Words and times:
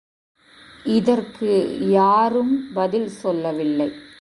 இதற்கு 0.83 1.77
யாரும் 1.89 2.71
பதில் 2.73 3.07
சொல்லவில்லை. 3.07 3.89